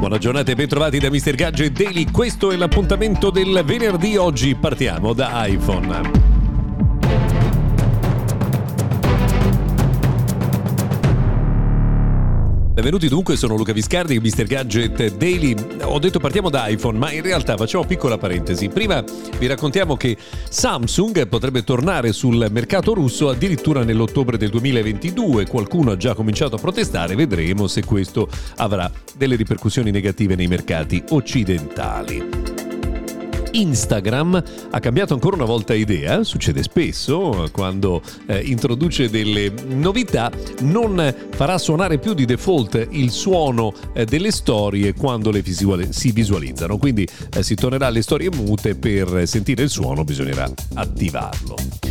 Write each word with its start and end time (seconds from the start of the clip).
Buona 0.00 0.16
giornata 0.16 0.50
e 0.50 0.54
bentrovati 0.54 0.98
da 0.98 1.10
Mr. 1.10 1.34
Gadget 1.34 1.72
Daily. 1.72 2.10
Questo 2.10 2.50
è 2.52 2.56
l'appuntamento 2.56 3.28
del 3.28 3.60
venerdì. 3.66 4.16
Oggi 4.16 4.54
partiamo 4.54 5.12
da 5.12 5.44
iPhone. 5.44 6.39
Benvenuti 12.80 13.08
dunque, 13.08 13.36
sono 13.36 13.56
Luca 13.56 13.74
Viscardi, 13.74 14.18
Mr. 14.18 14.44
Gadget 14.44 15.16
Daily. 15.16 15.54
Ho 15.82 15.98
detto 15.98 16.18
partiamo 16.18 16.48
da 16.48 16.66
iPhone, 16.68 16.96
ma 16.96 17.12
in 17.12 17.20
realtà 17.20 17.58
facciamo 17.58 17.84
piccola 17.84 18.16
parentesi. 18.16 18.70
Prima 18.70 19.04
vi 19.38 19.46
raccontiamo 19.46 19.98
che 19.98 20.16
Samsung 20.48 21.28
potrebbe 21.28 21.62
tornare 21.62 22.14
sul 22.14 22.46
mercato 22.50 22.94
russo 22.94 23.28
addirittura 23.28 23.84
nell'ottobre 23.84 24.38
del 24.38 24.48
2022. 24.48 25.46
Qualcuno 25.46 25.90
ha 25.90 25.98
già 25.98 26.14
cominciato 26.14 26.56
a 26.56 26.58
protestare, 26.58 27.14
vedremo 27.16 27.66
se 27.66 27.84
questo 27.84 28.26
avrà 28.56 28.90
delle 29.14 29.36
ripercussioni 29.36 29.90
negative 29.90 30.34
nei 30.34 30.46
mercati 30.46 31.04
occidentali. 31.10 32.49
Instagram 33.52 34.42
ha 34.70 34.80
cambiato 34.80 35.14
ancora 35.14 35.36
una 35.36 35.44
volta 35.44 35.74
idea, 35.74 36.24
succede 36.24 36.62
spesso 36.62 37.48
quando 37.52 38.02
eh, 38.26 38.40
introduce 38.40 39.10
delle 39.10 39.52
novità, 39.68 40.30
non 40.60 41.14
farà 41.30 41.58
suonare 41.58 41.98
più 41.98 42.14
di 42.14 42.24
default 42.24 42.88
il 42.90 43.10
suono 43.10 43.72
eh, 43.92 44.04
delle 44.04 44.30
storie 44.30 44.94
quando 44.94 45.30
le 45.30 45.42
visuali- 45.42 45.92
si 45.92 46.12
visualizzano, 46.12 46.76
quindi 46.78 47.06
eh, 47.34 47.42
si 47.42 47.54
tornerà 47.54 47.86
alle 47.86 48.02
storie 48.02 48.30
mute, 48.30 48.74
per 48.74 49.22
sentire 49.26 49.62
il 49.62 49.70
suono 49.70 50.04
bisognerà 50.04 50.50
attivarlo. 50.74 51.89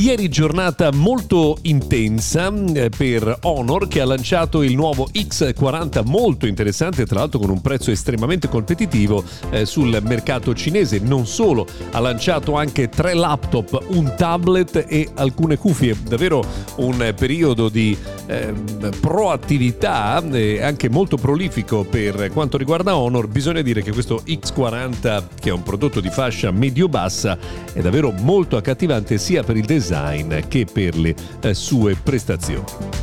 Ieri 0.00 0.30
giornata 0.30 0.90
molto 0.92 1.58
intensa 1.60 2.50
eh, 2.72 2.88
per 2.88 3.36
Honor 3.42 3.86
che 3.86 4.00
ha 4.00 4.06
lanciato 4.06 4.62
il 4.62 4.74
nuovo 4.74 5.10
X40 5.12 6.06
molto 6.06 6.46
interessante, 6.46 7.04
tra 7.04 7.18
l'altro 7.18 7.38
con 7.38 7.50
un 7.50 7.60
prezzo 7.60 7.90
estremamente 7.90 8.48
competitivo 8.48 9.22
eh, 9.50 9.66
sul 9.66 10.00
mercato 10.02 10.54
cinese. 10.54 11.00
Non 11.00 11.26
solo, 11.26 11.66
ha 11.90 11.98
lanciato 11.98 12.56
anche 12.56 12.88
tre 12.88 13.12
laptop, 13.12 13.88
un 13.88 14.14
tablet 14.16 14.86
e 14.88 15.06
alcune 15.16 15.58
cuffie. 15.58 15.94
Davvero 16.02 16.42
un 16.76 17.12
periodo 17.14 17.68
di 17.68 17.94
eh, 18.24 18.54
proattività 19.00 20.24
e 20.30 20.62
anche 20.62 20.88
molto 20.88 21.18
prolifico 21.18 21.84
per 21.84 22.30
quanto 22.32 22.56
riguarda 22.56 22.96
Honor. 22.96 23.28
Bisogna 23.28 23.60
dire 23.60 23.82
che 23.82 23.92
questo 23.92 24.22
X40, 24.26 25.24
che 25.38 25.50
è 25.50 25.52
un 25.52 25.62
prodotto 25.62 26.00
di 26.00 26.08
fascia 26.08 26.50
medio-bassa, 26.50 27.36
è 27.74 27.80
davvero 27.82 28.10
molto 28.12 28.56
accattivante 28.56 29.18
sia 29.18 29.42
per 29.42 29.58
il 29.58 29.66
design 29.66 29.88
design 29.90 30.46
che 30.46 30.64
per 30.64 30.96
le 30.96 31.14
eh, 31.40 31.54
sue 31.54 31.96
prestazioni. 31.96 32.99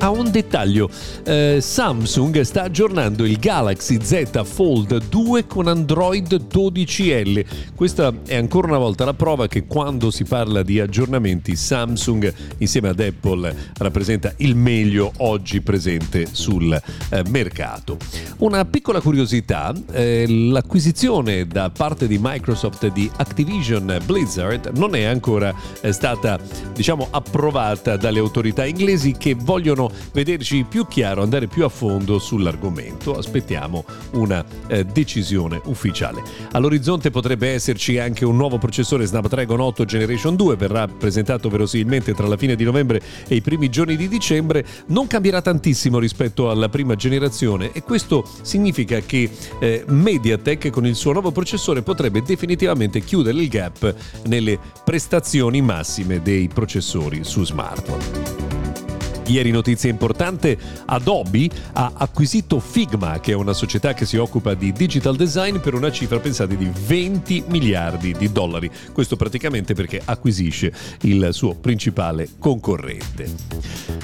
A 0.00 0.10
un 0.10 0.30
dettaglio, 0.30 0.88
eh, 1.24 1.58
Samsung 1.60 2.40
sta 2.42 2.62
aggiornando 2.62 3.24
il 3.24 3.36
Galaxy 3.36 3.98
Z 4.00 4.44
Fold 4.44 5.08
2 5.08 5.46
con 5.48 5.66
Android 5.66 6.46
12L. 6.46 7.44
Questa 7.74 8.12
è 8.24 8.36
ancora 8.36 8.68
una 8.68 8.78
volta 8.78 9.04
la 9.04 9.14
prova 9.14 9.48
che 9.48 9.66
quando 9.66 10.12
si 10.12 10.22
parla 10.22 10.62
di 10.62 10.78
aggiornamenti 10.78 11.56
Samsung 11.56 12.32
insieme 12.58 12.90
ad 12.90 13.00
Apple 13.00 13.52
rappresenta 13.78 14.32
il 14.36 14.54
meglio 14.54 15.10
oggi 15.16 15.60
presente 15.62 16.28
sul 16.30 16.72
eh, 16.72 17.22
mercato. 17.30 17.96
Una 18.38 18.64
piccola 18.66 19.00
curiosità, 19.00 19.74
eh, 19.90 20.26
l'acquisizione 20.28 21.44
da 21.48 21.70
parte 21.70 22.06
di 22.06 22.18
Microsoft 22.20 22.86
di 22.92 23.10
Activision 23.16 23.98
Blizzard 24.04 24.70
non 24.76 24.94
è 24.94 25.02
ancora 25.02 25.52
eh, 25.80 25.90
stata 25.90 26.38
diciamo 26.72 27.08
approvata 27.10 27.96
dalle 27.96 28.20
autorità 28.20 28.64
inglesi 28.64 29.16
che 29.18 29.34
vogliono 29.34 29.86
vederci 30.12 30.64
più 30.68 30.86
chiaro, 30.86 31.22
andare 31.22 31.46
più 31.46 31.64
a 31.64 31.68
fondo 31.68 32.18
sull'argomento. 32.18 33.16
Aspettiamo 33.16 33.84
una 34.12 34.44
eh, 34.68 34.84
decisione 34.84 35.60
ufficiale. 35.64 36.22
All'orizzonte 36.52 37.10
potrebbe 37.10 37.50
esserci 37.50 37.98
anche 37.98 38.24
un 38.24 38.36
nuovo 38.36 38.58
processore 38.58 39.06
Snapdragon 39.06 39.60
8 39.60 39.84
Generation 39.84 40.36
2, 40.36 40.56
verrà 40.56 40.86
presentato 40.86 41.48
verosimilmente 41.48 42.14
tra 42.14 42.26
la 42.26 42.36
fine 42.36 42.56
di 42.56 42.64
novembre 42.64 43.00
e 43.26 43.36
i 43.36 43.40
primi 43.40 43.68
giorni 43.68 43.96
di 43.96 44.08
dicembre. 44.08 44.64
Non 44.86 45.06
cambierà 45.06 45.40
tantissimo 45.42 45.98
rispetto 45.98 46.50
alla 46.50 46.68
prima 46.68 46.94
generazione 46.94 47.72
e 47.72 47.82
questo 47.82 48.28
significa 48.42 49.00
che 49.00 49.30
eh, 49.60 49.84
MediaTek 49.86 50.70
con 50.70 50.86
il 50.86 50.94
suo 50.94 51.12
nuovo 51.12 51.30
processore 51.30 51.82
potrebbe 51.82 52.22
definitivamente 52.22 53.00
chiudere 53.00 53.38
il 53.38 53.48
gap 53.48 53.94
nelle 54.26 54.58
prestazioni 54.84 55.60
massime 55.60 56.22
dei 56.22 56.48
processori 56.48 57.24
su 57.24 57.44
smartphone. 57.44 58.57
Ieri 59.28 59.50
notizia 59.50 59.90
importante, 59.90 60.56
Adobe 60.86 61.50
ha 61.74 61.92
acquisito 61.94 62.60
Figma, 62.60 63.20
che 63.20 63.32
è 63.32 63.34
una 63.34 63.52
società 63.52 63.92
che 63.92 64.06
si 64.06 64.16
occupa 64.16 64.54
di 64.54 64.72
digital 64.72 65.16
design 65.16 65.58
per 65.58 65.74
una 65.74 65.92
cifra 65.92 66.18
pensate 66.18 66.56
di 66.56 66.70
20 66.86 67.44
miliardi 67.48 68.14
di 68.14 68.32
dollari. 68.32 68.70
Questo 68.90 69.16
praticamente 69.16 69.74
perché 69.74 70.00
acquisisce 70.02 70.72
il 71.02 71.28
suo 71.32 71.54
principale 71.54 72.26
concorrente. 72.38 73.30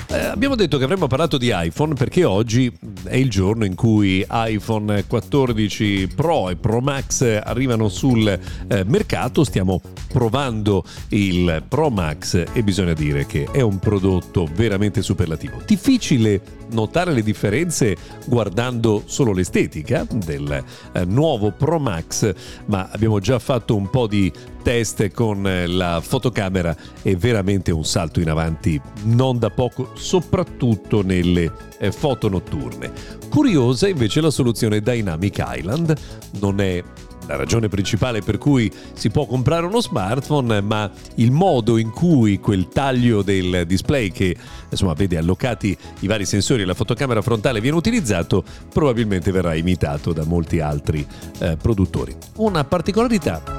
Eh, 0.08 0.18
abbiamo 0.26 0.56
detto 0.56 0.76
che 0.76 0.84
avremmo 0.84 1.06
parlato 1.06 1.38
di 1.38 1.50
iPhone 1.52 1.94
perché 1.94 2.24
oggi 2.24 2.70
è 3.04 3.16
il 3.16 3.30
giorno 3.30 3.64
in 3.64 3.74
cui 3.74 4.24
iPhone 4.30 5.06
14 5.06 6.08
Pro 6.14 6.50
e 6.50 6.56
Pro 6.56 6.80
Max 6.80 7.22
arrivano 7.42 7.88
sul 7.88 8.28
eh, 8.28 8.84
mercato. 8.84 9.42
Stiamo 9.42 9.80
provando 10.08 10.84
il 11.08 11.62
Pro 11.66 11.88
Max 11.88 12.44
e 12.52 12.62
bisogna 12.62 12.92
dire 12.92 13.24
che 13.24 13.48
è 13.50 13.62
un 13.62 13.78
prodotto 13.78 14.46
veramente 14.54 15.00
super 15.00 15.13
superlativo. 15.14 15.62
Difficile 15.64 16.40
notare 16.70 17.12
le 17.12 17.22
differenze 17.22 17.96
guardando 18.26 19.04
solo 19.06 19.32
l'estetica 19.32 20.04
del 20.10 20.64
eh, 20.92 21.04
nuovo 21.04 21.52
Pro 21.52 21.78
Max, 21.78 22.34
ma 22.66 22.88
abbiamo 22.90 23.20
già 23.20 23.38
fatto 23.38 23.76
un 23.76 23.88
po' 23.88 24.08
di 24.08 24.30
test 24.62 25.12
con 25.12 25.46
eh, 25.46 25.66
la 25.66 26.00
fotocamera 26.02 26.76
è 27.02 27.14
veramente 27.14 27.70
un 27.70 27.84
salto 27.84 28.20
in 28.20 28.28
avanti 28.28 28.80
non 29.04 29.38
da 29.38 29.50
poco, 29.50 29.90
soprattutto 29.94 31.02
nelle 31.02 31.50
eh, 31.78 31.92
foto 31.92 32.28
notturne. 32.28 32.90
Curiosa 33.30 33.86
invece 33.86 34.20
la 34.20 34.30
soluzione 34.30 34.80
Dynamic 34.80 35.42
Island, 35.46 35.94
non 36.40 36.60
è 36.60 36.82
la 37.26 37.36
ragione 37.36 37.68
principale 37.68 38.20
per 38.20 38.38
cui 38.38 38.70
si 38.94 39.10
può 39.10 39.26
comprare 39.26 39.66
uno 39.66 39.80
smartphone, 39.80 40.60
ma 40.60 40.90
il 41.16 41.30
modo 41.30 41.78
in 41.78 41.90
cui 41.90 42.38
quel 42.38 42.68
taglio 42.68 43.22
del 43.22 43.64
display 43.66 44.10
che 44.10 44.36
insomma 44.68 44.92
vede 44.94 45.16
allocati 45.16 45.76
i 46.00 46.06
vari 46.06 46.24
sensori 46.24 46.62
e 46.62 46.64
la 46.64 46.74
fotocamera 46.74 47.22
frontale 47.22 47.60
viene 47.60 47.76
utilizzato 47.76 48.44
probabilmente 48.72 49.30
verrà 49.30 49.54
imitato 49.54 50.12
da 50.12 50.24
molti 50.24 50.60
altri 50.60 51.06
eh, 51.38 51.56
produttori. 51.56 52.14
Una 52.36 52.64
particolarità 52.64 53.53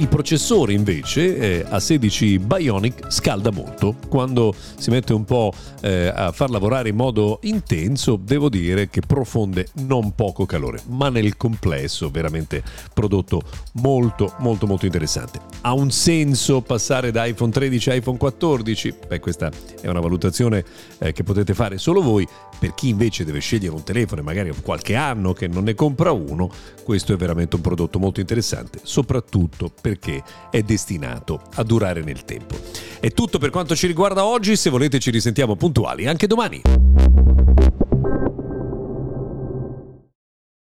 il 0.00 0.08
processore 0.08 0.72
invece 0.72 1.36
eh, 1.36 1.64
a 1.68 1.78
16 1.78 2.38
Bionic 2.38 3.12
scalda 3.12 3.50
molto. 3.50 3.94
Quando 4.08 4.54
si 4.78 4.88
mette 4.90 5.12
un 5.12 5.24
po' 5.24 5.52
eh, 5.82 6.10
a 6.14 6.32
far 6.32 6.48
lavorare 6.48 6.88
in 6.88 6.96
modo 6.96 7.38
intenso, 7.42 8.16
devo 8.16 8.48
dire 8.48 8.88
che 8.88 9.02
profonde 9.06 9.68
non 9.82 10.14
poco 10.14 10.46
calore, 10.46 10.80
ma 10.86 11.10
nel 11.10 11.36
complesso 11.36 12.08
veramente 12.08 12.62
prodotto 12.94 13.42
molto 13.74 14.34
molto 14.38 14.66
molto 14.66 14.86
interessante. 14.86 15.38
Ha 15.62 15.74
un 15.74 15.90
senso 15.90 16.62
passare 16.62 17.10
da 17.10 17.26
iPhone 17.26 17.52
13 17.52 17.90
a 17.90 17.94
iPhone 17.94 18.16
14? 18.16 18.94
Beh, 19.06 19.20
questa 19.20 19.50
è 19.80 19.88
una 19.88 20.00
valutazione 20.00 20.64
eh, 20.98 21.12
che 21.12 21.22
potete 21.22 21.52
fare 21.52 21.76
solo 21.76 22.00
voi. 22.00 22.26
Per 22.58 22.74
chi 22.74 22.88
invece 22.88 23.24
deve 23.24 23.40
scegliere 23.40 23.74
un 23.74 23.82
telefono 23.84 24.22
e 24.22 24.24
magari 24.24 24.48
ha 24.48 24.54
qualche 24.62 24.94
anno 24.94 25.32
che 25.32 25.48
non 25.48 25.64
ne 25.64 25.74
compra 25.74 26.12
uno, 26.12 26.50
questo 26.82 27.12
è 27.12 27.16
veramente 27.16 27.56
un 27.56 27.62
prodotto 27.62 27.98
molto 27.98 28.20
interessante, 28.20 28.80
soprattutto 28.82 29.70
per 29.80 29.90
perché 29.90 30.22
è 30.50 30.62
destinato 30.62 31.42
a 31.54 31.62
durare 31.62 32.02
nel 32.02 32.24
tempo. 32.24 32.56
È 32.98 33.10
tutto 33.10 33.38
per 33.38 33.50
quanto 33.50 33.74
ci 33.74 33.86
riguarda 33.86 34.24
oggi, 34.24 34.56
se 34.56 34.70
volete 34.70 34.98
ci 34.98 35.10
risentiamo 35.10 35.56
puntuali 35.56 36.06
anche 36.06 36.26
domani. 36.26 36.62